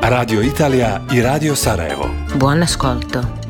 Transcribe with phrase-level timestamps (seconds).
[0.00, 2.08] Radio Italija i Radio Sarajevo.
[2.36, 3.44] Buon ascolto.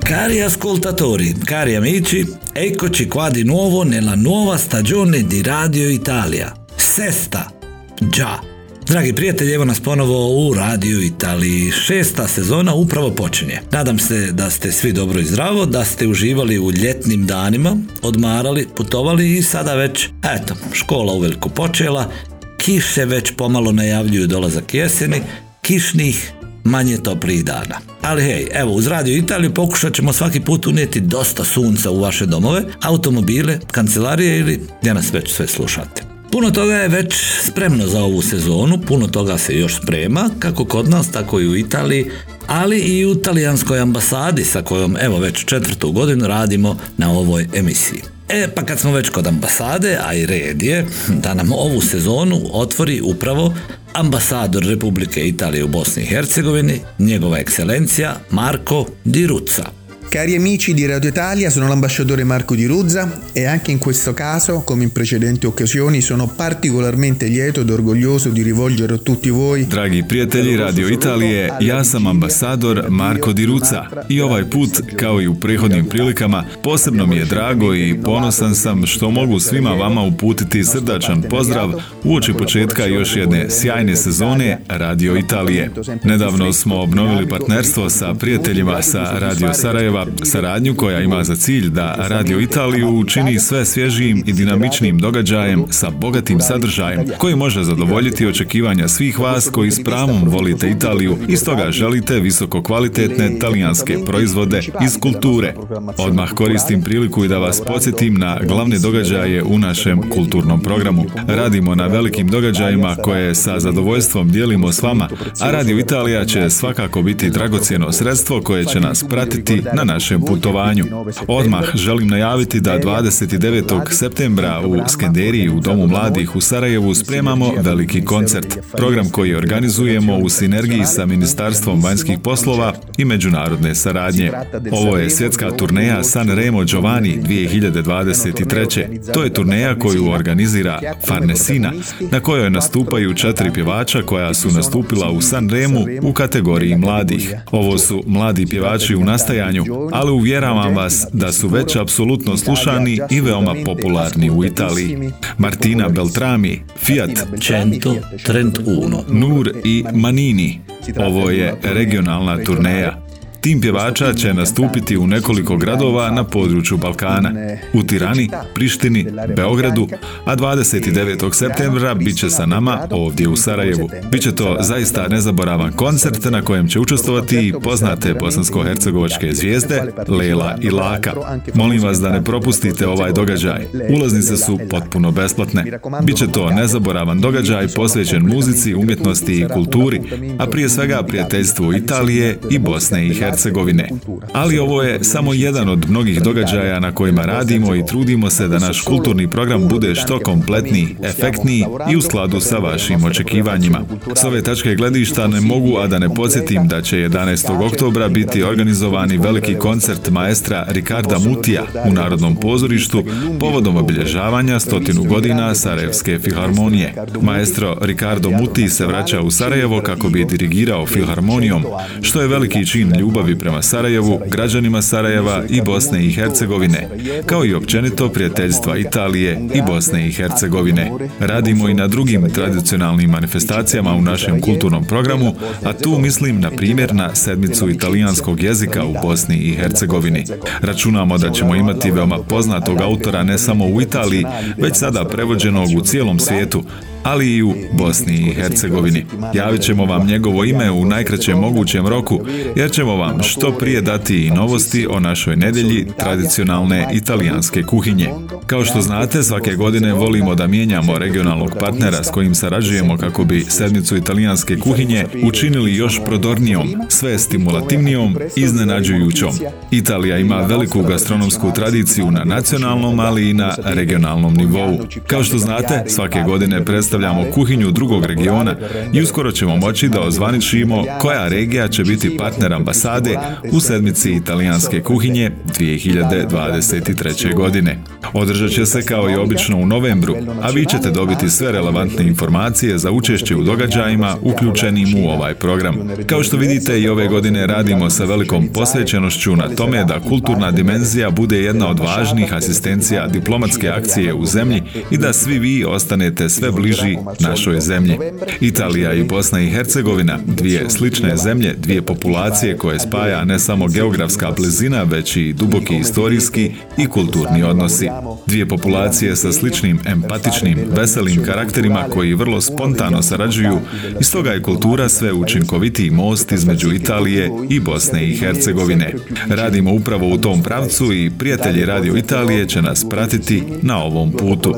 [0.00, 6.52] Cari ascoltatori, cari amici, eccoci qua di nuovo nella nuova stagione di Radio Italia.
[6.74, 7.52] Sesta.
[7.98, 8.55] Già.
[8.86, 11.70] Dragi prijatelji, evo nas ponovo u Radio Italiji.
[11.70, 13.60] Šesta sezona upravo počinje.
[13.72, 18.68] Nadam se da ste svi dobro i zdravo, da ste uživali u ljetnim danima, odmarali,
[18.76, 22.10] putovali i sada već, eto, škola uveliko počela,
[22.58, 25.22] kiše već pomalo najavljuju dolazak jeseni,
[25.62, 26.32] kišnih
[26.64, 27.80] manje toplih dana.
[28.02, 32.26] Ali hej, evo, uz Radio Italiju pokušat ćemo svaki put unijeti dosta sunca u vaše
[32.26, 36.05] domove, automobile, kancelarije ili gdje nas već sve slušate.
[36.36, 40.88] Puno toga je već spremno za ovu sezonu, puno toga se još sprema, kako kod
[40.88, 42.10] nas, tako i u Italiji,
[42.46, 48.02] ali i u talijanskoj ambasadi sa kojom evo već četvrtu godinu radimo na ovoj emisiji.
[48.28, 52.40] E, pa kad smo već kod ambasade, a i red je da nam ovu sezonu
[52.52, 53.54] otvori upravo
[53.92, 59.85] ambasador Republike Italije u Bosni i Hercegovini, njegova ekscelencija Marko Di Ruzza.
[60.08, 64.62] Cari amici di Radio Italia, sono l'ambasciatore Marco Di Ruzza e anche in questo caso,
[64.62, 70.04] come in precedenti occasioni, sono particolarmente lieto ed orgoglioso di rivolgere a tutti voi Dragi
[70.04, 75.34] prijatelji Radio Italije, ja sam ambasador Marko Di Ruca i ovaj put, kao i u
[75.34, 81.22] prethodnim prilikama, posebno mi je drago i ponosan sam što mogu svima vama uputiti srdačan
[81.22, 81.72] pozdrav
[82.04, 85.70] uoči početka još jedne sjajne sezone Radio Italije.
[86.04, 91.94] Nedavno smo obnovili partnerstvo sa prijateljima sa Radio Sarajeva, saradnju koja ima za cilj da
[91.98, 98.88] Radio Italiju učini sve svježijim i dinamičnim događajem sa bogatim sadržajem koji može zadovoljiti očekivanja
[98.88, 104.98] svih vas koji s pravom volite Italiju i stoga želite visoko kvalitetne talijanske proizvode iz
[105.00, 105.54] kulture.
[105.98, 111.04] Odmah koristim priliku i da vas podsjetim na glavne događaje u našem kulturnom programu.
[111.26, 115.08] Radimo na velikim događajima koje sa zadovoljstvom dijelimo s vama,
[115.40, 120.84] a Radio Italija će svakako biti dragocjeno sredstvo koje će nas pratiti na našem putovanju.
[121.28, 123.90] Odmah želim najaviti da 29.
[123.90, 128.58] septembra u Skenderiji u Domu mladih u Sarajevu spremamo veliki koncert.
[128.72, 134.32] Program koji organizujemo u sinergiji sa Ministarstvom vanjskih poslova i međunarodne saradnje.
[134.72, 139.12] Ovo je svjetska turneja San Remo Giovanni 2023.
[139.14, 141.72] To je turneja koju organizira Farnesina,
[142.10, 147.34] na kojoj nastupaju četiri pjevača koja su nastupila u San Remu u kategoriji mladih.
[147.50, 153.20] Ovo su mladi pjevači u nastajanju, ali uvjeravam vas da su već apsolutno slušani i
[153.20, 155.10] veoma popularni u Italiji.
[155.38, 157.10] Martina Beltrami, Fiat,
[157.40, 157.94] Cento
[158.24, 159.04] Trent Uno.
[159.08, 160.60] Nur i Manini.
[160.96, 163.05] Ovo je regionalna turneja.
[163.46, 167.32] Tim pjevača će nastupiti u nekoliko gradova na području Balkana.
[167.72, 169.88] U Tirani, Prištini, Beogradu,
[170.24, 171.34] a 29.
[171.34, 173.90] septembra bit će sa nama ovdje u Sarajevu.
[174.10, 180.70] Biće to zaista nezaboravan koncert na kojem će učestvovati i poznate bosansko-hercegovačke zvijezde Lela i
[180.70, 181.12] Laka.
[181.54, 183.66] Molim vas da ne propustite ovaj događaj.
[183.98, 185.64] Ulaznice su potpuno besplatne.
[186.02, 190.00] Biće to nezaboravan događaj posvećen muzici, umjetnosti i kulturi,
[190.38, 193.35] a prije svega prijateljstvu Italije i Bosne i Hercegovine.
[193.36, 193.88] Hercegovine.
[194.32, 198.58] Ali ovo je samo jedan od mnogih događaja na kojima radimo i trudimo se da
[198.58, 203.80] naš kulturni program bude što kompletniji, efektniji i u skladu sa vašim očekivanjima.
[204.14, 207.66] S ove tačke gledišta ne mogu, a da ne podsjetim da će 11.
[207.66, 213.04] oktobra biti organizovani veliki koncert maestra Ricarda Mutija u Narodnom pozorištu
[213.40, 216.94] povodom obilježavanja stotinu godina Sarajevske filharmonije.
[217.22, 221.64] Maestro Ricardo Muti se vraća u Sarajevo kako bi dirigirao filharmonijom,
[222.02, 226.88] što je veliki čin ljubavi prema Sarajevu, građanima Sarajeva i Bosne i Hercegovine,
[227.26, 230.90] kao i općenito prijateljstva Italije i Bosne i Hercegovine.
[231.20, 235.34] Radimo i na drugim tradicionalnim manifestacijama u našem kulturnom programu,
[235.64, 240.24] a tu mislim na primjer na sedmicu italijanskog jezika u Bosni i Hercegovini.
[240.60, 244.24] Računamo da ćemo imati veoma poznatog autora ne samo u Italiji,
[244.58, 246.62] već sada prevođenog u cijelom svijetu,
[247.02, 249.06] ali i u Bosni i Hercegovini.
[249.34, 252.20] Javit ćemo vam njegovo ime u najkraćem mogućem roku,
[252.56, 258.10] jer ćemo vam što prije dati i novosti o našoj nedjelji tradicionalne italijanske kuhinje.
[258.46, 263.44] Kao što znate, svake godine volimo da mijenjamo regionalnog partnera s kojim sarađujemo kako bi
[263.48, 269.30] sedmicu italijanske kuhinje učinili još prodornijom, sve stimulativnijom, iznenađujućom.
[269.70, 274.78] Italija ima veliku gastronomsku tradiciju na nacionalnom, ali i na regionalnom nivou.
[275.06, 278.54] Kao što znate, svake godine predstavljamo kuhinju drugog regiona
[278.92, 283.18] i uskoro ćemo moći da ozvaničimo koja regija će biti partner ambasade
[283.52, 287.34] u sedmici italijanske kuhinje 2023.
[287.34, 287.78] godine.
[288.12, 292.78] Održat će se kao i obično u novembru, a vi ćete dobiti sve relevantne informacije
[292.78, 295.74] za učešće u događajima uključenim u ovaj program.
[296.06, 301.10] Kao što vidite i ove godine radimo sa velikom posvećenošću na tome da kulturna dimenzija
[301.10, 306.50] bude jedna od važnih asistencija diplomatske akcije u zemlji i da svi vi ostanete sve
[306.82, 307.98] bliži našoj zemlji.
[308.40, 314.30] Italija i Bosna i Hercegovina, dvije slične zemlje, dvije populacije koje spaja ne samo geografska
[314.30, 317.88] blizina, već i duboki historijski i kulturni odnosi.
[318.26, 323.58] Dvije populacije sa sličnim empatičnim, veselim karakterima koji vrlo spontano sarađuju
[324.00, 328.94] i stoga je kultura sve učinkovitiji most između Italije i Bosne i Hercegovine.
[329.28, 334.54] Radimo upravo u tom pravcu i prijatelji Radio Italije će nas pratiti na ovom putu.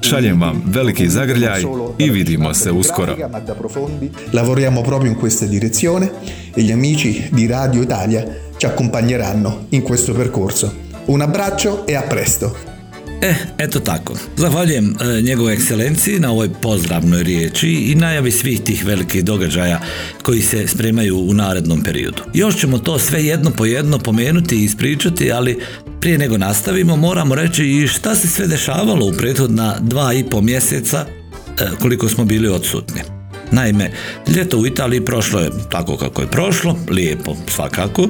[0.00, 1.41] Šaljem vam veliki zagrljaj
[1.98, 3.16] i vidimo se uskoro.
[4.30, 6.10] Lavoriamo proprio in questa direzione
[6.54, 8.24] e gli amici di Radio Italia
[8.56, 10.72] ci accompagneranno in questo percorso.
[11.06, 12.70] Un abbraccio e a presto!
[13.22, 14.14] E, eto tako.
[14.36, 19.80] Zahvaljujem e, njegovoj ekscelenciji na ovoj pozdravnoj riječi i najavi svih tih velikih događaja
[20.22, 22.22] koji se spremaju u narednom periodu.
[22.34, 25.60] Još ćemo to sve jedno po jedno pomenuti i ispričati, ali
[26.00, 30.40] prije nego nastavimo moramo reći i šta se sve dešavalo u prethodna dva i po
[30.40, 31.06] mjeseca
[31.80, 33.02] koliko smo bili odsutni.
[33.52, 33.90] Naime,
[34.36, 38.08] ljeto u Italiji prošlo je tako kako je prošlo, lijepo svakako.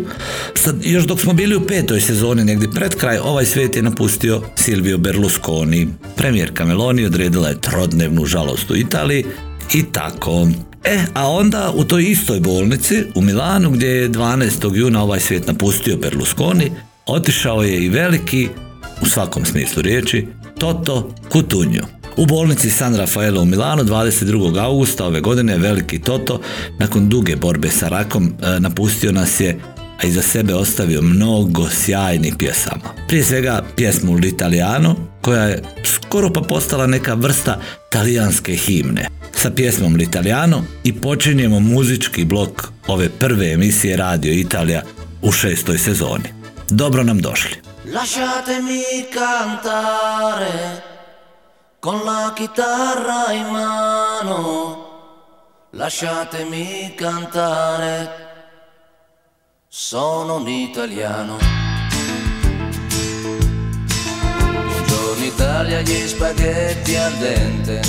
[0.54, 4.42] Sad, još dok smo bili u petoj sezoni negdje pred kraj, ovaj svijet je napustio
[4.56, 5.88] Silvio Berlusconi.
[6.16, 9.24] Premijerka Meloni odredila je trodnevnu žalost u Italiji
[9.74, 10.48] i tako.
[10.84, 14.76] E, a onda u toj istoj bolnici u Milanu gdje je 12.
[14.76, 16.70] juna ovaj svijet napustio Berlusconi,
[17.06, 18.48] otišao je i veliki,
[19.02, 20.26] u svakom smislu riječi,
[20.58, 22.01] Toto Cutugno.
[22.16, 24.64] U bolnici San Rafaelo u Milanu 22.
[24.64, 26.40] augusta ove godine veliki Toto
[26.78, 29.60] nakon duge borbe sa rakom e, napustio nas je
[30.02, 32.94] a iza sebe ostavio mnogo sjajnih pjesama.
[33.08, 37.60] Prije svega pjesmu L'Italiano, koja je skoro pa postala neka vrsta
[37.90, 39.08] talijanske himne.
[39.34, 44.82] Sa pjesmom L'Italiano i počinjemo muzički blok ove prve emisije Radio Italija
[45.22, 46.28] u šestoj sezoni.
[46.70, 47.56] Dobro nam došli.
[47.94, 48.82] Lasciatemi
[49.12, 50.91] cantare
[51.82, 54.86] con la chitarra in mano,
[55.70, 58.08] lasciatemi cantare,
[59.66, 61.38] sono un italiano.
[64.46, 67.80] Buongiorno Italia, gli spaghetti al dente,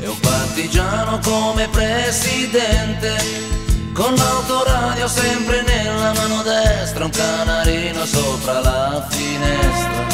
[0.00, 3.16] e un partigiano come presidente,
[3.94, 10.13] con l'autoradio sempre nella mano destra, un canarino sopra la finestra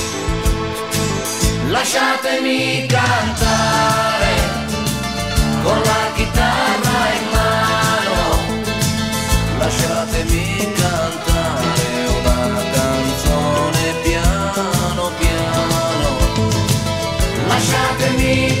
[1.71, 4.33] lasciatemi cantare
[5.63, 8.17] con la chitarra in mano,
[9.57, 16.49] lasciatemi cantare una canzone piano piano,
[17.47, 18.60] lasciatemi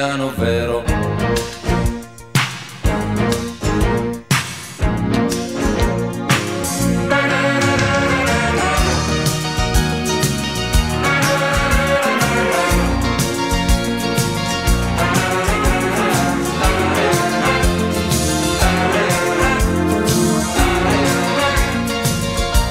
[0.00, 0.82] italiano vero.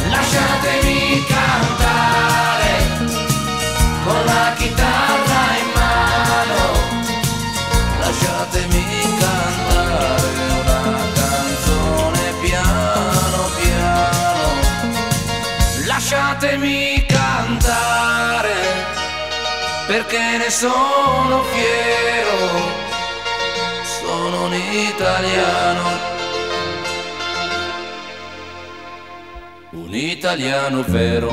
[0.10, 2.78] Lasciatemi cantare
[4.04, 4.99] con la chitarra
[30.20, 31.32] italiano vero.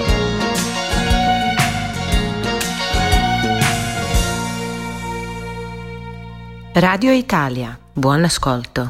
[6.75, 8.88] Radio Italia, buon ascolto.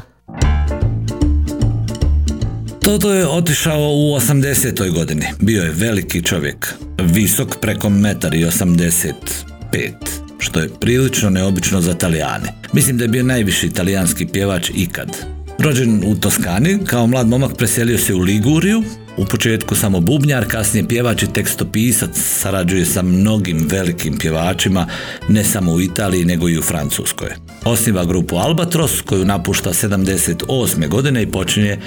[2.81, 4.93] Toto je otišao u 80.
[4.93, 5.25] godini.
[5.39, 9.93] Bio je veliki čovjek, visok preko 1,85
[10.39, 12.53] što je prilično neobično za Talijane.
[12.73, 15.17] Mislim da je bio najviši talijanski pjevač ikad.
[15.59, 18.83] Rođen u Toskani, kao mlad momak preselio se u Liguriju,
[19.17, 24.87] u početku samo bubnjar, kasnije pjevač i tekstopisac, sarađuje sa mnogim velikim pjevačima,
[25.29, 27.29] ne samo u Italiji nego i u Francuskoj.
[27.63, 30.87] Osniva grupu Albatros koju napušta 78.
[30.87, 31.77] godine i počinje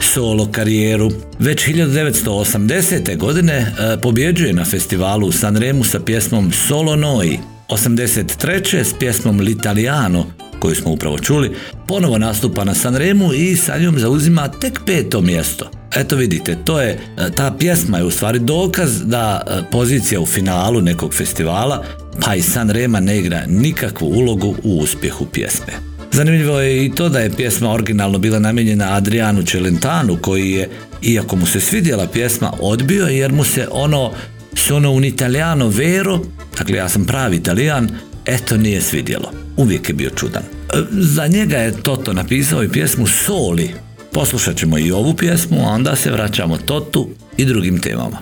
[0.00, 1.10] solo karijeru.
[1.38, 3.16] Već 1980.
[3.16, 7.38] godine e, pobjeđuje na festivalu u Sanremu sa pjesmom Solo Noi.
[7.68, 8.84] 83.
[8.84, 10.24] s pjesmom L'Italiano
[10.60, 15.70] koju smo upravo čuli, ponovo nastupa na Sanremu i sa njom zauzima tek peto mjesto.
[15.98, 20.26] Eto vidite, to je, e, ta pjesma je u stvari dokaz da e, pozicija u
[20.26, 21.84] finalu nekog festivala,
[22.24, 25.72] pa i Sanrema ne igra nikakvu ulogu u uspjehu pjesme.
[26.12, 30.68] Zanimljivo je i to da je pjesma originalno bila namijenjena Adrianu Celentanu koji je,
[31.02, 34.12] iako mu se svidjela pjesma, odbio jer mu se ono
[34.54, 36.20] sono un italiano vero,
[36.58, 37.88] dakle ja sam pravi italijan,
[38.26, 39.32] eto nije svidjelo.
[39.56, 40.42] Uvijek je bio čudan.
[40.42, 43.87] E, Za njega je Toto napisao i pjesmu Soli.
[44.12, 48.18] Poslušat ćemo i ovu pjesmu, a onda se vraćamo Totu i drugim temama.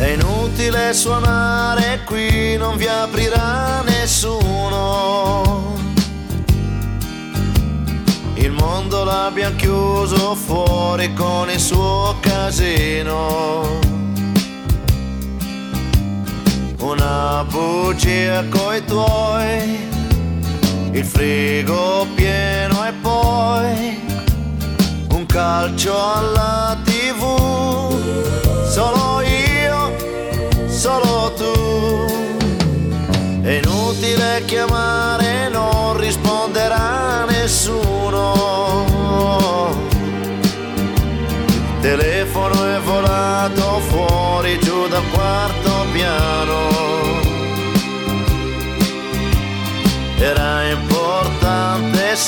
[0.00, 5.76] È inutile suonare qui, non vi aprirà nessuno.
[8.36, 13.93] Il mondo l'abbiamo chiuso fuori con il suo casino.
[16.84, 19.88] Una bugia coi tuoi,
[20.92, 24.00] il frigo pieno e poi
[25.08, 26.63] un calcio alla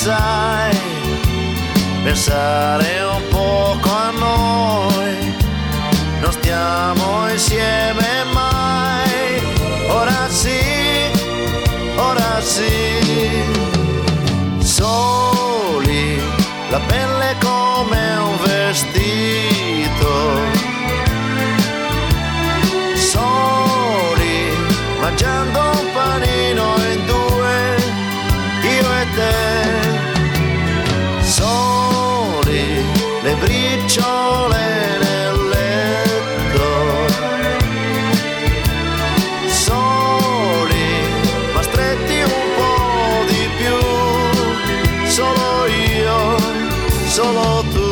[0.07, 0.77] sai,
[2.01, 5.35] pensare un poco a noi.
[6.21, 9.41] Non stiamo insieme mai.
[9.89, 10.61] Ora sì,
[11.97, 12.75] ora sì.
[14.59, 16.21] Soli,
[16.69, 17.06] la pelle
[47.17, 47.89] solo tu.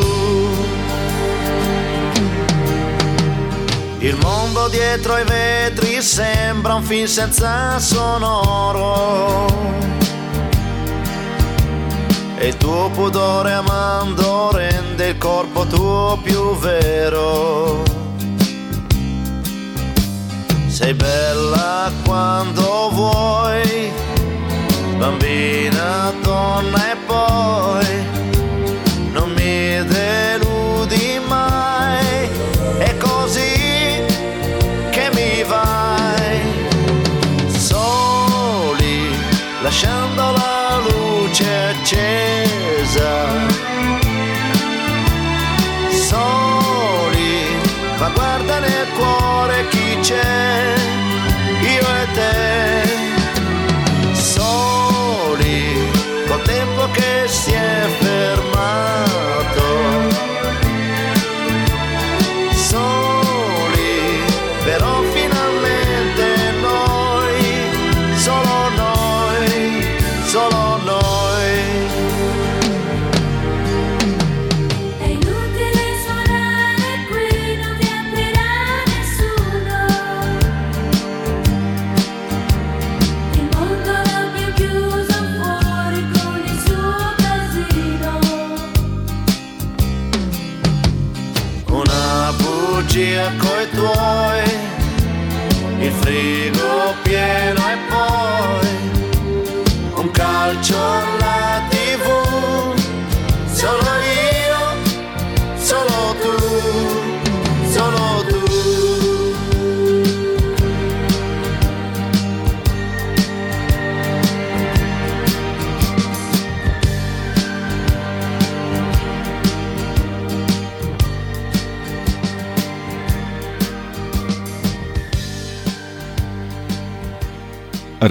[3.98, 9.46] Il mondo dietro ai vetri sembra un film senza sonoro.
[12.38, 17.82] E il tuo pudore amando rende il corpo tuo più vero.
[20.68, 23.90] Sei bella quando vuoi,
[24.98, 28.15] bambina, donna e poi
[48.16, 50.74] guarda nel cuore chi c'è,
[51.74, 52.34] io e te.
[54.14, 55.90] Soli,
[56.26, 58.55] col tempo che si è fermato.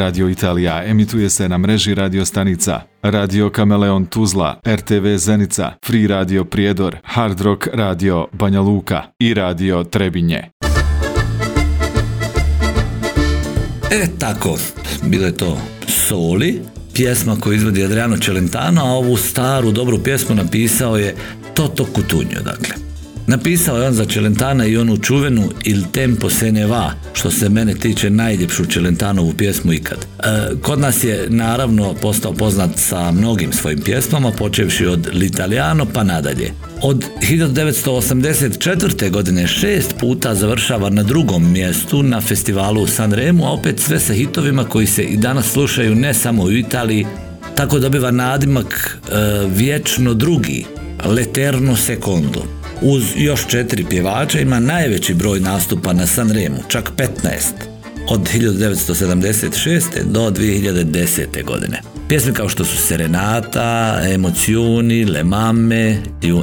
[0.05, 6.43] Radio Italija emituje se na mreži radio stanica Radio Kameleon Tuzla, RTV Zenica, Free Radio
[6.43, 10.43] Prijedor, Hard Rock Radio Banja Luka i Radio Trebinje.
[13.91, 14.57] E tako,
[15.03, 16.61] bilo je to Soli,
[16.93, 21.15] pjesma koju izvodi Adriano Celentano, a ovu staru dobru pjesmu napisao je
[21.53, 22.94] Toto Kutunjo, dakle.
[23.27, 27.49] Napisao je on za Celentana i onu čuvenu Il tempo se ne va, što se
[27.49, 29.97] mene tiče najljepšu Celentanovu pjesmu ikad.
[29.97, 30.05] E,
[30.61, 36.51] kod nas je naravno postao poznat sa mnogim svojim pjesmama, počevši od L'Italiano pa nadalje.
[36.81, 39.11] Od 1984.
[39.11, 44.13] godine šest puta završava na drugom mjestu na festivalu u Sanremu, a opet sve sa
[44.13, 47.05] hitovima koji se i danas slušaju ne samo u Italiji,
[47.55, 49.15] tako dobiva nadimak e,
[49.55, 50.65] vječno drugi,
[51.05, 52.64] L'Eterno Secondo.
[52.87, 57.05] Uz još četiri pjevača ima najveći broj nastupa na Sanremu, čak 15,
[58.09, 59.81] od 1976.
[60.03, 61.43] do 2010.
[61.45, 61.81] godine.
[62.07, 65.97] Pjesme kao što su Serenata, Emocioni, Le Mamme,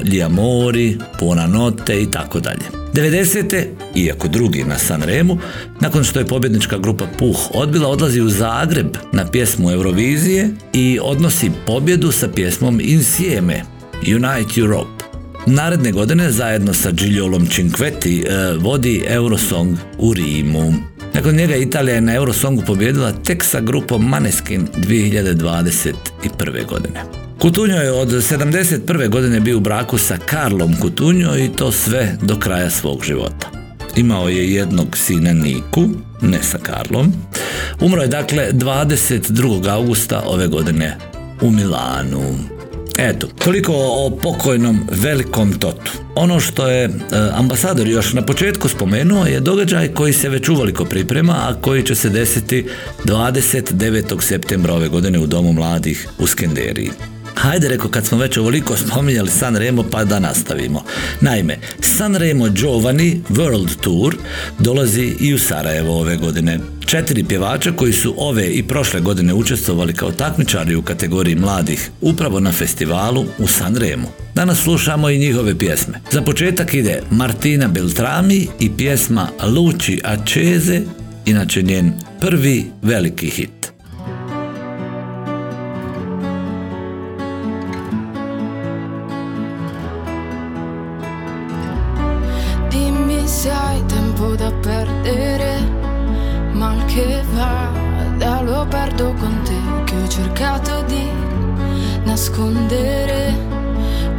[0.04, 2.64] Gli Amori, Buonanotte i tako dalje.
[2.94, 3.64] 90.
[3.94, 5.38] iako drugi na Sanremu,
[5.80, 11.50] nakon što je pobjednička grupa Puh odbila, odlazi u Zagreb na pjesmu Eurovizije i odnosi
[11.66, 13.62] pobjedu sa pjesmom Insieme,
[14.02, 15.01] Unite Europe.
[15.46, 20.74] Naredne godine zajedno sa Gigliolom Cinquetti e, vodi Eurosong u Rimu.
[21.14, 26.66] Nakon njega Italija je na Eurosongu pobjedila tek sa grupom Maneskin 2021.
[26.68, 27.04] godine.
[27.38, 29.08] Kutunjo je od 71.
[29.08, 33.50] godine bio u braku sa Karlom Kutunjo i to sve do kraja svog života.
[33.96, 35.88] Imao je jednog sina Niku,
[36.20, 37.12] ne sa Karlom.
[37.80, 39.68] Umro je dakle 22.
[39.68, 40.98] augusta ove godine
[41.40, 42.22] u Milanu.
[42.98, 45.92] Eto, toliko o pokojnom velikom Totu.
[46.14, 46.90] Ono što je e,
[47.32, 51.94] ambasador još na početku spomenuo je događaj koji se već uveliko priprema, a koji će
[51.94, 52.66] se desiti
[53.04, 54.20] 29.
[54.22, 56.90] septembra ove godine u Domu mladih u Skenderiji.
[57.34, 60.84] Hajde, reko, kad smo već ovoliko spominjali San Remo, pa da nastavimo.
[61.20, 64.16] Naime, San Remo Giovanni World Tour
[64.58, 66.58] dolazi i u Sarajevo ove godine.
[66.86, 72.40] Četiri pjevača koji su ove i prošle godine učestvovali kao takmičari u kategoriji mladih upravo
[72.40, 74.08] na festivalu u San Remo.
[74.34, 76.00] Danas slušamo i njihove pjesme.
[76.10, 80.82] Za početak ide Martina Beltrami i pjesma Luci Accese,
[81.26, 83.72] inače njen prvi veliki hit.
[100.14, 101.08] Cercato di
[102.04, 103.34] nascondere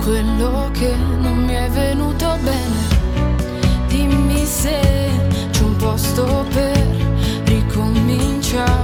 [0.02, 2.82] quello che non mi è venuto bene.
[3.90, 4.80] Dimmi se
[5.52, 6.84] c'è un po' sto per
[7.46, 8.83] ricominciare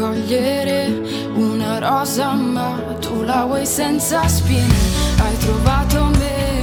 [0.00, 4.74] raccogliere una rosa ma tu la vuoi senza spine.
[5.18, 6.58] Hai trovato me,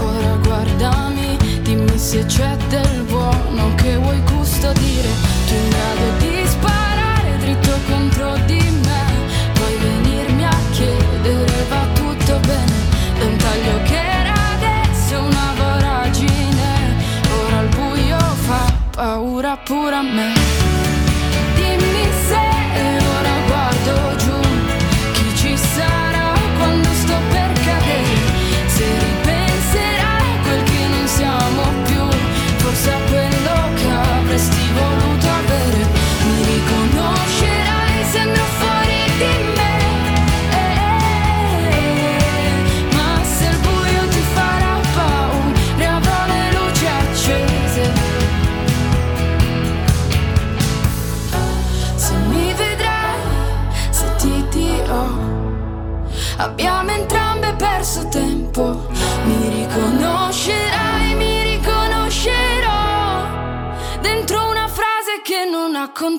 [0.00, 5.08] ora guardami Dimmi se c'è del buono che vuoi custodire.
[5.48, 9.04] Tu in grado di sparare dritto contro di me
[9.54, 12.84] Puoi venirmi a chiedere va tutto bene.
[13.18, 16.94] Da un taglio che era adesso una voragine
[17.44, 20.65] Ora il buio fa paura pure a me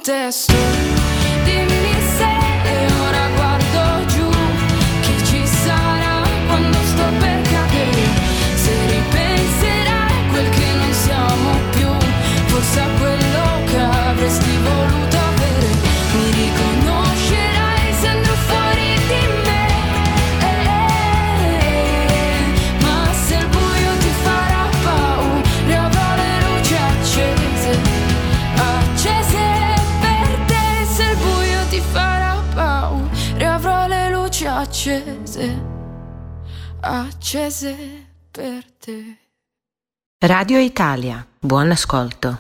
[0.08, 0.97] destined
[37.28, 37.76] Accese
[38.32, 39.18] per te.
[40.26, 42.38] Radio Italia, buon ascolto.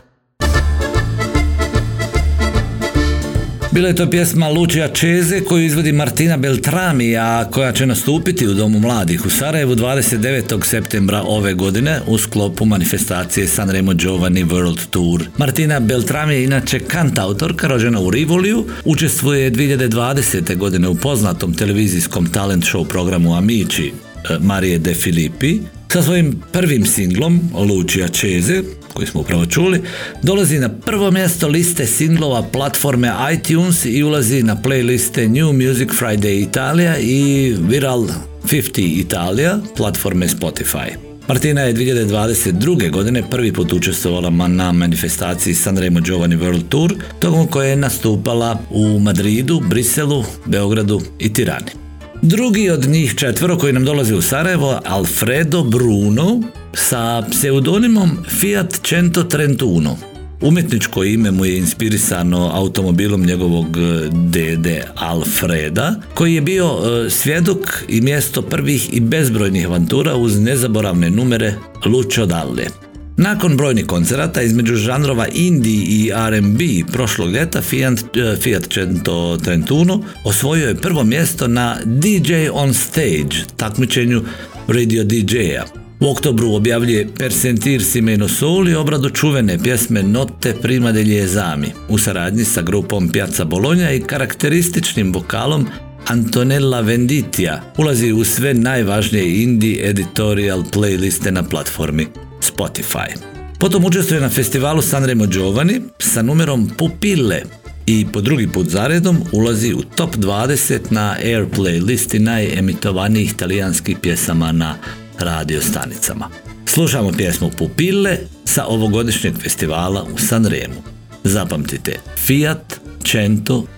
[3.72, 8.54] Bila je to pjesma Lucia Čeze koju izvodi Martina Beltrami, a koja će nastupiti u
[8.54, 10.66] Domu mladih u Sarajevu 29.
[10.66, 15.28] septembra ove godine u sklopu manifestacije Sanremo Giovanni World Tour.
[15.38, 20.58] Martina Beltrami je inače kantautorka rođena u Rivoliju, učestvuje 2020.
[20.58, 24.07] godine u poznatom televizijskom talent show programu Amici
[24.40, 25.60] Marije De Filippi,
[25.94, 28.62] sa svojim prvim singlom Lucia Čeze,
[28.94, 29.82] koji smo upravo čuli,
[30.24, 36.48] dolazi na prvo mjesto liste singlova platforme iTunes i ulazi na playliste New Music Friday
[36.48, 38.08] Italija i Viral
[38.44, 41.08] 50 Italija platforme Spotify.
[41.28, 42.92] Martina je 2022.
[42.92, 49.00] godine prvi put učestvovala na manifestaciji Sanremo Giovanni World Tour, tokom koje je nastupala u
[49.00, 51.87] Madridu, Briselu, Beogradu i Tirani.
[52.22, 56.42] Drugi od njih četvero koji nam dolazi u Sarajevo, Alfredo Bruno,
[56.74, 59.96] sa pseudonimom Fiat 131.
[60.42, 67.84] Umjetničko ime mu je inspirisano automobilom njegovog e, dede Alfreda, koji je bio e, svjedok
[67.90, 71.54] i mjesto prvih i bezbrojnih avantura uz nezaboravne numere
[71.86, 72.87] Lucio Dalle.
[73.18, 80.68] Nakon brojnih koncerata između žanrova indie i R&B prošlog ljeta Fiat, eh, Fiat 131 osvojio
[80.68, 84.22] je prvo mjesto na DJ on Stage takmičenju
[84.68, 85.64] radio DJ-a.
[86.00, 92.46] U oktobru objavljuje Per sentirsi meno soli obradu čuvene pjesme Notte prima esami u saradnji
[92.46, 95.68] sa grupom Piazza Bologna i karakterističnim vokalom
[96.08, 102.08] Antonella Venditija ulazi u sve najvažnije indie editorial playliste na platformi
[102.42, 103.38] Spotify.
[103.60, 107.44] Potom učestvuje na festivalu Sanremo Giovanni sa numerom Pupille
[107.86, 114.52] i po drugi put zaredom ulazi u top 20 na Airplay listi najemitovanijih talijanskih pjesama
[114.52, 114.76] na
[115.20, 116.30] radio stanicama.
[116.66, 120.84] Slušamo pjesmu Pupille sa ovogodišnjeg festivala u Sanremu.
[121.24, 122.80] Zapamtite, Fiat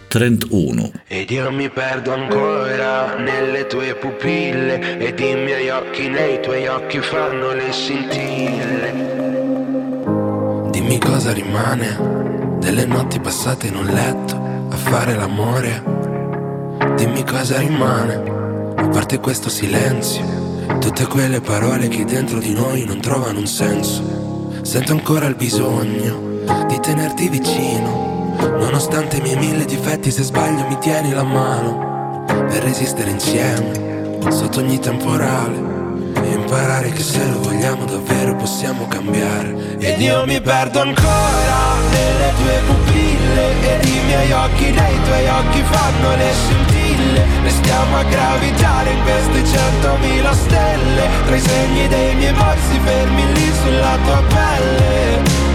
[0.10, 0.92] 131.
[1.06, 7.00] Ed io mi perdo ancora nelle tue pupille Ed i miei occhi nei tuoi occhi
[7.00, 8.92] fanno le scintille.
[10.72, 14.36] Dimmi cosa rimane delle notti passate in un letto
[14.70, 15.84] a fare l'amore.
[16.96, 18.16] Dimmi cosa rimane
[18.76, 20.48] a parte questo silenzio
[20.80, 24.58] Tutte quelle parole che dentro di noi non trovano un senso.
[24.64, 28.09] Sento ancora il bisogno di tenerti vicino
[28.40, 33.88] Nonostante i miei mille difetti se sbaglio mi tieni la mano Per resistere insieme
[34.30, 35.58] sotto ogni temporale
[36.24, 39.78] E imparare che se lo vogliamo davvero possiamo cambiare.
[39.80, 45.64] Ed io mi perdo ancora nelle tue pupille Ed i miei occhi nei tuoi occhi
[45.70, 47.26] fanno le scintille.
[47.44, 53.52] Restiamo a gravitare in queste centomila stelle Tra i segni dei miei morsi fermi lì
[53.64, 55.49] sulla tua pelle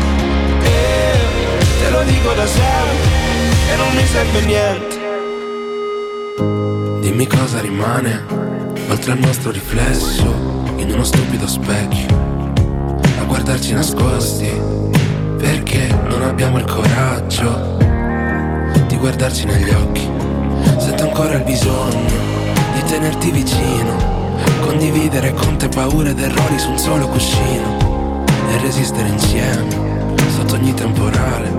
[1.94, 3.22] lo dico da sempre
[3.70, 5.02] E non mi serve niente.
[7.00, 8.24] Dimmi cosa rimane
[8.88, 10.24] Oltre al nostro riflesso
[10.76, 12.22] In uno stupido specchio
[13.20, 14.50] A guardarci nascosti
[15.38, 17.76] Perché non abbiamo il coraggio
[18.88, 20.08] Di guardarci negli occhi.
[20.78, 22.12] Sento ancora il bisogno
[22.74, 29.08] Di tenerti vicino Condividere con te paure ed errori su un solo cuscino E resistere
[29.08, 29.83] insieme
[30.28, 31.52] Sotto ogni temporale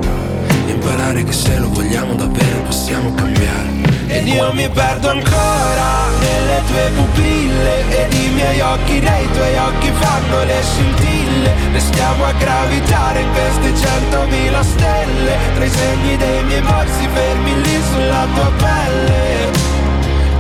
[0.67, 3.69] Imparare che se lo vogliamo davvero possiamo cambiare.
[4.07, 9.91] Ed io mi perdo ancora nelle tue pupille Ed i miei occhi nei tuoi occhi
[9.99, 11.53] fanno le scintille.
[11.71, 17.81] Restiamo a gravitare in queste centomila stelle Tra i segni dei miei morsi fermi lì
[17.91, 19.73] sulla tua pelle.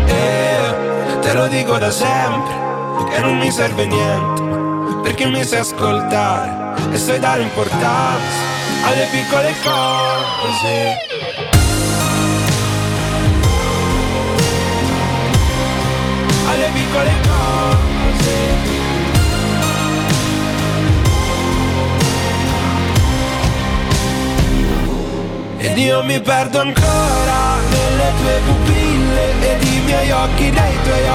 [0.07, 2.53] E te lo dico da sempre
[3.09, 4.41] Che non mi serve niente
[5.01, 6.64] Perché mi sai ascoltare
[6.95, 8.41] E sai dare importanza
[8.85, 10.97] alle piccole cose
[16.47, 18.33] alle piccole cose.
[25.57, 30.49] Ed io mi perdo ancora nelle tue pupille Ed i miei occhi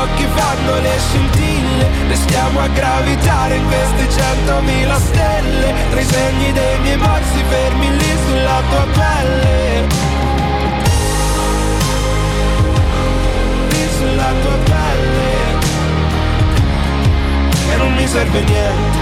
[0.02, 1.88] occhi fanno le scintille.
[2.08, 5.74] Restiamo a gravitare in queste centomila stelle.
[5.90, 9.86] Tra i segni dei miei morsi fermi lì sulla tua pelle.
[13.70, 15.28] Lì sulla tua pelle.
[17.72, 18.98] E non mi serve niente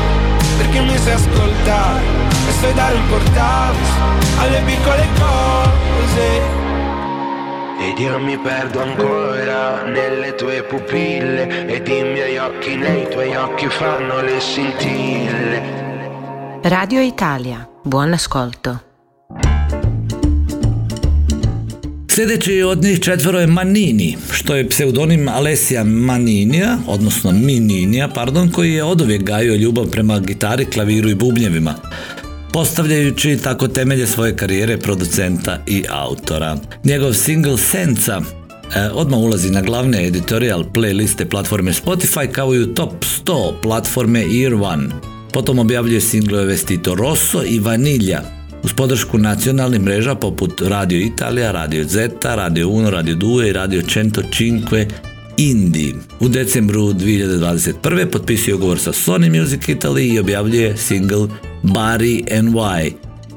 [0.58, 2.16] perché mi sai ascoltare.
[2.48, 6.57] E sai dare importanza alle piccole cose
[7.80, 11.66] ed io mi perdo ancora nelle tue pupille.
[11.66, 15.62] Ed i miei occhi nei tuoi occhi fanno le scintille.
[16.62, 18.78] Radio Italia, buon ascolto.
[22.10, 28.72] Sljedeći od njih četvero je Manini, što je pseudonim Alessia Maninija, odnosno Mininija, pardon, koji
[28.72, 31.74] je oduvijek gajio ljubav prema gitari, klaviru i bubnjevima,
[32.58, 36.56] postavljajući tako temelje svoje karijere producenta i autora.
[36.84, 38.20] Njegov single Senca
[38.74, 42.92] e, odmah ulazi na glavne editorial playliste platforme Spotify kao i u top
[43.24, 44.88] 100 platforme Ear One.
[45.32, 48.22] Potom objavljuje singlove Vestito Rosso i Vanilja,
[48.64, 53.82] uz podršku nacionalnih mreža poput Radio Italija, Radio Zeta, Radio Uno, Radio Due i Radio
[54.32, 54.86] Cinque
[55.36, 55.94] Indi.
[56.20, 58.06] U decembru 2021.
[58.06, 61.28] potpisuje ugovor sa Sony Music Italy i objavljuje single
[61.74, 62.92] Bari NY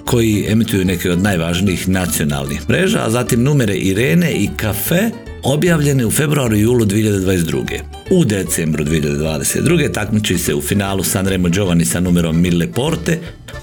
[0.06, 5.10] koji emituju neke od najvažnijih nacionalnih mreža, a zatim numere Irene i Kafe
[5.44, 7.80] objavljene u februaru i julu 2022.
[8.10, 9.91] U decembru 2022.
[9.94, 13.20] takmiči se u finalu Sanremo Giovanni sa numerom Mille Porte,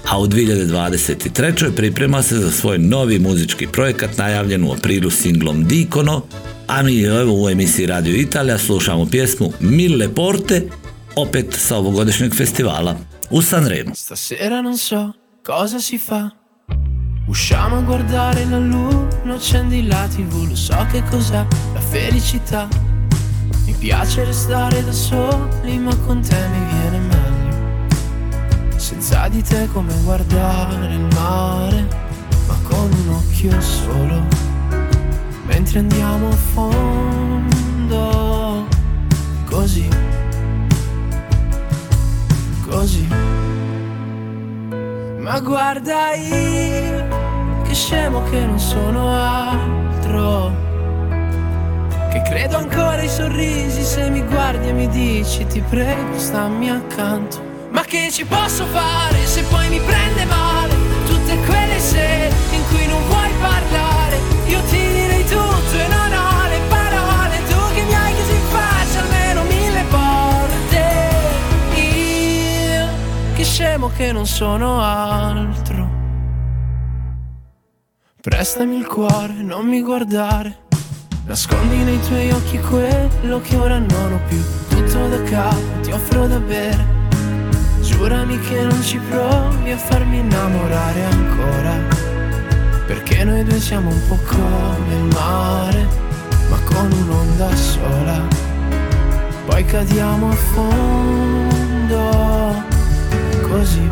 [0.09, 1.71] a u 2023.
[1.75, 6.21] priprema se za svoj novi muzički projekat najavljen u aprilu singlom Dikono,
[6.67, 10.61] a mi evo u emisiji Radio Italija slušamo pjesmu Mille Porte,
[11.15, 13.93] opet sa ovogodišnjeg festivala u Sanremo.
[13.93, 16.33] Stasera non so cosa si fa.
[17.27, 22.67] Usciamo a guardare la luna, accendi la tv, lo so che cos'è la felicità.
[23.65, 27.87] Mi piace restare da soli, ma con te mi viene meglio.
[28.77, 31.87] Senza di te come guardare il mare,
[32.47, 34.25] ma con un occhio solo.
[35.45, 37.97] Mentre andiamo a fondo,
[39.45, 39.87] così,
[42.69, 43.07] così.
[45.17, 47.07] Ma guarda io,
[47.63, 50.67] che scemo che non sono altro.
[52.11, 57.47] Che credo ancora ai sorrisi se mi guardi e mi dici ti prego stammi accanto.
[57.71, 60.73] Ma che ci posso fare se poi mi prende male
[61.05, 66.28] tutte quelle sere in cui non vuoi parlare io ti direi tutto e non ho
[73.59, 75.89] scemo che non sono altro.
[78.21, 80.59] Prestami il cuore, non mi guardare.
[81.25, 84.41] Nascondi nei tuoi occhi quello che ora non ho più.
[84.69, 86.85] Tutto da capo, ti offro da bere.
[87.81, 91.75] Giurami che non ci provi a farmi innamorare ancora.
[92.85, 95.85] Perché noi due siamo un po' come il mare
[96.49, 98.25] Ma con un'onda sola.
[99.45, 101.39] Poi cadiamo a fondo
[103.49, 103.87] Così.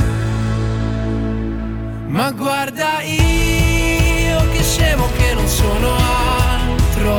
[2.05, 7.17] Ma guarda io che scemo che non sono altro.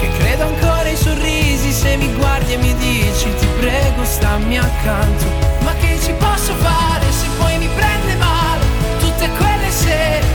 [0.00, 5.24] Che credo ancora ai sorrisi se mi guardi e mi dici Ti prego stammi accanto.
[5.64, 8.64] Ma che ci posso fare se poi mi prende male?
[8.98, 10.29] Tutte quelle sere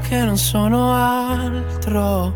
[0.00, 2.32] Che non sono altro.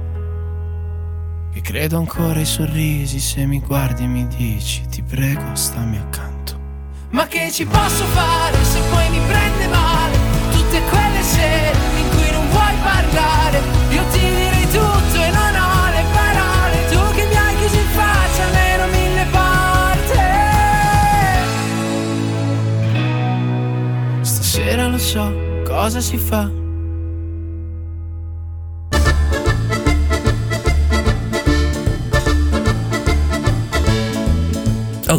[1.55, 6.59] Che credo ancora ai sorrisi Se mi guardi e mi dici Ti prego stammi accanto.
[7.11, 10.19] Ma che ci posso fare se poi mi prende male?
[10.51, 15.89] Tutte quelle sere in cui non vuoi parlare Io ti direi tutto e non ho
[15.89, 16.87] le parole.
[16.91, 20.21] Tu che mi hai chiuso in faccia almeno mille volte.
[24.21, 25.33] Stasera lo so
[25.65, 26.62] cosa si fa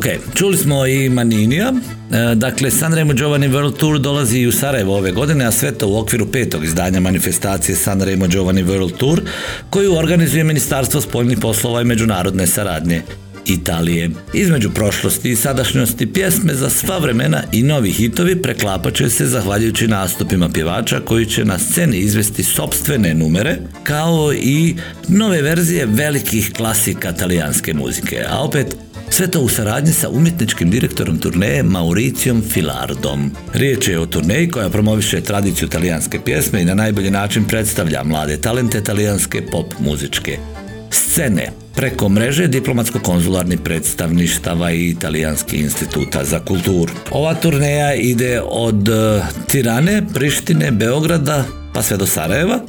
[0.03, 1.73] Ok, čuli smo i Maninija.
[2.11, 5.87] E, Dakle, Sanremo Giovanni World Tour dolazi i u Sarajevo ove godine, a sve to
[5.87, 9.21] u okviru petog izdanja manifestacije Sanremo Giovanni World Tour,
[9.69, 13.01] koju organizuje Ministarstvo spoljnih poslova i međunarodne saradnje
[13.45, 14.09] Italije.
[14.33, 19.87] Između prošlosti i sadašnjosti pjesme za sva vremena i novi hitovi preklapat će se zahvaljujući
[19.87, 24.75] nastupima pjevača koji će na sceni izvesti sobstvene numere, kao i
[25.07, 28.75] nove verzije velikih klasika talijanske muzike, a opet
[29.13, 33.31] sve to u saradnji sa umjetničkim direktorom turneje Mauricijom Filardom.
[33.53, 38.37] Riječ je o turneji koja promoviše tradiciju talijanske pjesme i na najbolji način predstavlja mlade
[38.37, 40.37] talente talijanske pop muzičke
[40.89, 46.93] scene preko mreže diplomatsko-konzularnih predstavništava i italijanskih instituta za kulturu.
[47.11, 52.59] Ova turneja ide od e, Tirane, Prištine, Beograda pa sve do Sarajeva,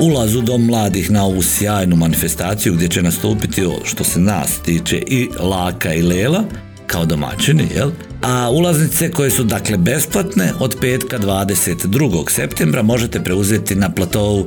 [0.00, 4.96] ulaz u dom mladih na ovu sjajnu manifestaciju gdje će nastupiti što se nas tiče
[4.96, 6.44] i Laka i Lela
[6.86, 7.90] kao domaćini, jel?
[8.22, 12.30] A ulaznice koje su dakle besplatne od petka 22.
[12.30, 14.46] septembra možete preuzeti na platovu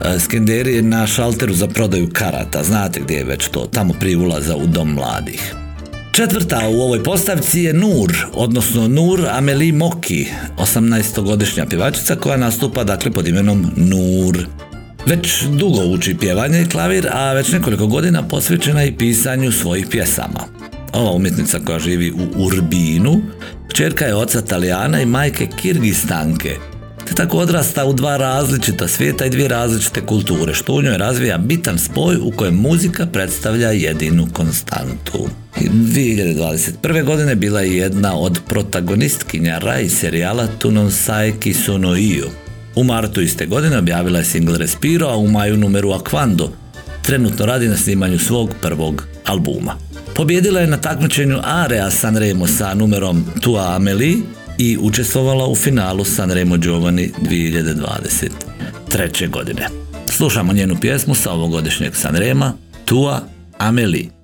[0.00, 2.64] e, Skenderije na šalteru za prodaju karata.
[2.64, 5.54] Znate gdje je već to, tamo prije ulaza u dom mladih.
[6.12, 10.26] Četvrta u ovoj postavci je Nur, odnosno Nur Amelie Moki,
[10.58, 14.46] 18-godišnja pjevačica koja nastupa dakle pod imenom Nur.
[15.08, 20.40] Već dugo uči pjevanje i klavir, a već nekoliko godina posvećena i pisanju svojih pjesama.
[20.92, 23.20] Ova umjetnica koja živi u Urbinu,
[23.68, 26.56] kćerka je oca Talijana i majke Kirgistanke,
[27.06, 31.38] te tako odrasta u dva različita svijeta i dvije različite kulture, što u njoj razvija
[31.38, 35.28] bitan spoj u kojem muzika predstavlja jedinu konstantu.
[35.60, 37.04] 2021.
[37.04, 42.47] godine bila je jedna od protagonistkinja Rai serijala Tu non sai chi sono io.
[42.78, 46.52] U martu iste godine objavila je single Respiro, a u maju numeru Aquando.
[47.02, 49.74] Trenutno radi na snimanju svog prvog albuma.
[50.14, 54.16] Pobjedila je na takmičenju Area Sanremo sa numerom Tua Amelie
[54.58, 59.30] i učestvovala u finalu Sanremo Giovanni 2023.
[59.30, 59.68] godine.
[60.06, 62.52] Slušamo njenu pjesmu sa ovogodišnjeg Sanrema
[62.84, 63.20] Tua
[63.58, 64.17] Amelie.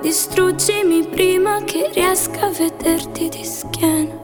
[0.00, 4.20] Distruggimi prima che riesca a vederti di schiena.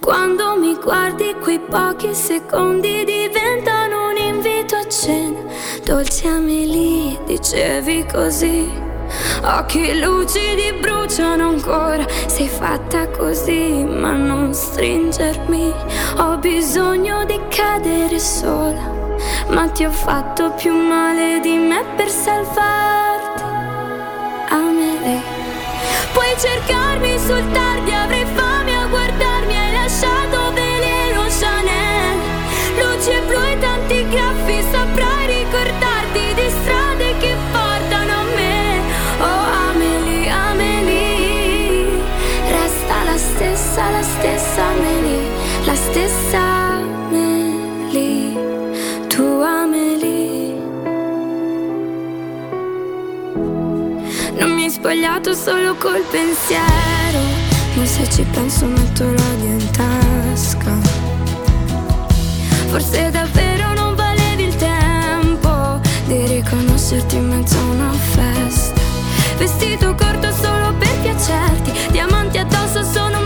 [0.00, 5.40] Quando mi guardi quei pochi secondi diventano un invito a cena.
[5.84, 8.70] Dolce Amelie, dicevi così.
[9.42, 15.72] Occhi lucidi bruciano ancora, sei fatta così, ma non stringermi.
[16.18, 19.16] Ho bisogno di cadere sola,
[19.48, 23.13] ma ti ho fatto più male di me per salvarti.
[26.36, 28.03] Cercarmi sul tardi,
[54.84, 57.18] Spogliato solo col pensiero,
[57.72, 60.76] ma se ci penso metto l'odio in tasca.
[62.68, 68.78] Forse davvero non valevi il tempo di riconoscerti in mezzo a una festa.
[69.38, 73.23] Vestito corto solo per piacerti, diamanti addosso sono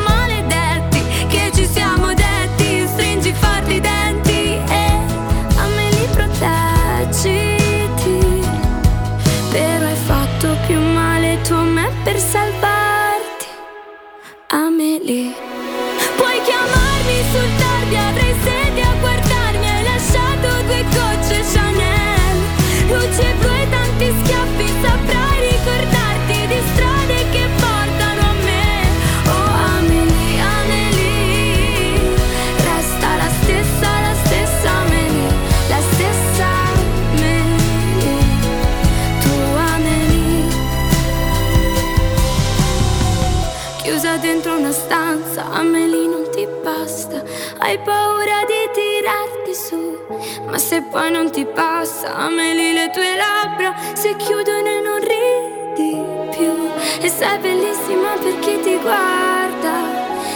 [50.98, 55.92] poi non ti passa, Amelie le tue labbra si chiudono e non ridi
[56.36, 56.52] più.
[57.00, 59.76] E sei bellissima per chi ti guarda,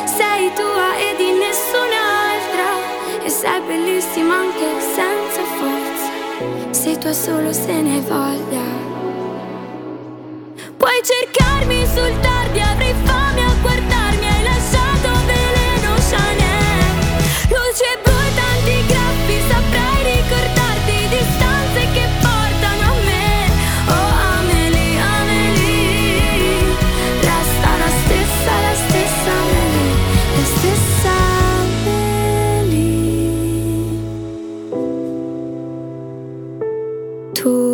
[0.05, 2.69] sei tua e di nessun'altra.
[3.25, 6.11] E sei bellissima anche senza forza,
[6.71, 8.67] sei tua solo se ne hai voglia.
[10.77, 12.32] Puoi cercarmi sul tardi,
[37.43, 37.73] Tu.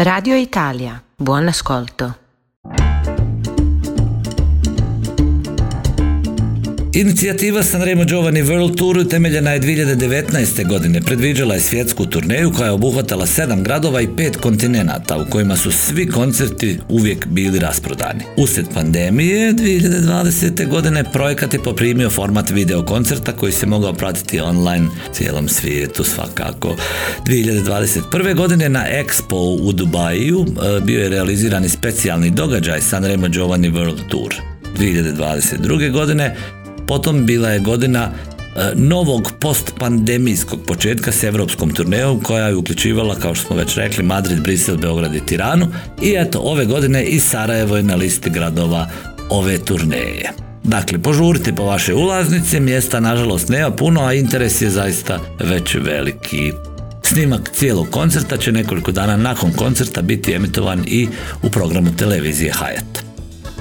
[0.00, 2.27] Radio Italia, buon ascolto.
[6.92, 10.68] Inicijativa Sanremo Giovani World Tour temeljena je 2019.
[10.68, 11.00] godine.
[11.00, 15.70] Predviđala je svjetsku turneju koja je obuhvatala sedam gradova i pet kontinenata u kojima su
[15.72, 18.20] svi koncerti uvijek bili rasprodani.
[18.36, 20.68] Usred pandemije 2020.
[20.68, 26.76] godine projekat je poprimio format video koncerta koji se mogao pratiti online cijelom svijetu svakako.
[27.26, 28.34] 2021.
[28.36, 34.08] godine na Expo u Dubaju e, bio je realiziran i specijalni događaj Sanremo Giovanni World
[34.10, 34.34] Tour.
[34.78, 35.92] 2022.
[35.92, 36.36] godine
[36.88, 43.34] Potom bila je godina e, novog postpandemijskog početka s evropskom turnejom koja je uključivala, kao
[43.34, 45.66] što smo već rekli, Madrid, Brisel, Beograd i Tiranu
[46.02, 48.88] i eto, ove godine i Sarajevo je na listi gradova
[49.30, 50.32] ove turneje.
[50.64, 56.52] Dakle, požurite po vaše ulaznice, mjesta nažalost nema puno, a interes je zaista već veliki.
[57.02, 61.08] Snimak cijelog koncerta će nekoliko dana nakon koncerta biti emitovan i
[61.42, 63.07] u programu televizije Hayat.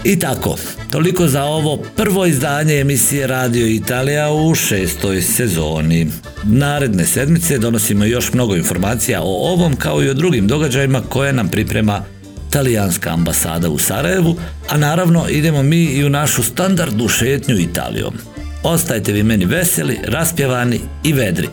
[0.07, 0.55] I tako,
[0.91, 6.07] toliko za ovo prvo izdanje emisije Radio Italija u šestoj sezoni.
[6.43, 11.49] Naredne sedmice donosimo još mnogo informacija o ovom kao i o drugim događajima koje nam
[11.49, 12.03] priprema
[12.49, 14.35] talijanska ambasada u Sarajevu,
[14.69, 18.13] a naravno idemo mi i u našu standardnu šetnju Italijom.
[18.63, 21.49] Ostajte vi meni veseli, raspjevani i vedri.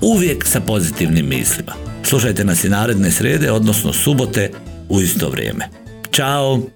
[0.00, 1.72] Uvijek sa pozitivnim mislima.
[2.02, 4.50] Slušajte nas i naredne srede, odnosno subote
[4.88, 5.68] u isto vrijeme.
[6.12, 6.75] Ćao!